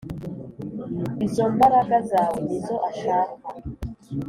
Izombaraga 1.25 1.97
zawe 2.09 2.37
nizo 2.45 2.75
ashaka 2.89 3.47